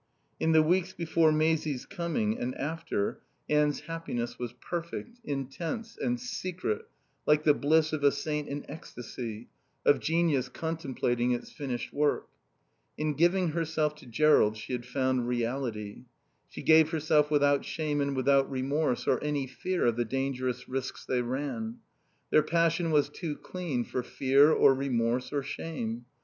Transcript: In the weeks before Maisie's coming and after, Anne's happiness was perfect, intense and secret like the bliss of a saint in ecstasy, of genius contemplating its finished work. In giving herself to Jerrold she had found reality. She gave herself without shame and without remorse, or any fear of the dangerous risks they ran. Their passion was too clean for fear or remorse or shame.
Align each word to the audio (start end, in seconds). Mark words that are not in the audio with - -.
In 0.39 0.51
the 0.51 0.63
weeks 0.63 0.93
before 0.93 1.31
Maisie's 1.31 1.85
coming 1.85 2.39
and 2.39 2.55
after, 2.55 3.21
Anne's 3.47 3.81
happiness 3.81 4.39
was 4.39 4.51
perfect, 4.53 5.19
intense 5.23 5.95
and 5.95 6.19
secret 6.19 6.87
like 7.27 7.43
the 7.43 7.53
bliss 7.53 7.93
of 7.93 8.03
a 8.03 8.11
saint 8.11 8.47
in 8.47 8.67
ecstasy, 8.67 9.47
of 9.85 9.99
genius 9.99 10.49
contemplating 10.49 11.33
its 11.33 11.51
finished 11.51 11.93
work. 11.93 12.27
In 12.97 13.13
giving 13.13 13.49
herself 13.49 13.93
to 13.97 14.07
Jerrold 14.07 14.57
she 14.57 14.73
had 14.73 14.87
found 14.87 15.27
reality. 15.27 16.05
She 16.49 16.63
gave 16.63 16.89
herself 16.89 17.29
without 17.29 17.63
shame 17.63 18.01
and 18.01 18.15
without 18.15 18.49
remorse, 18.49 19.05
or 19.07 19.23
any 19.23 19.45
fear 19.45 19.85
of 19.85 19.97
the 19.97 20.03
dangerous 20.05 20.67
risks 20.67 21.05
they 21.05 21.21
ran. 21.21 21.75
Their 22.31 22.41
passion 22.41 22.89
was 22.89 23.07
too 23.07 23.35
clean 23.35 23.83
for 23.83 24.01
fear 24.01 24.49
or 24.51 24.73
remorse 24.73 25.31
or 25.31 25.43
shame. 25.43 26.05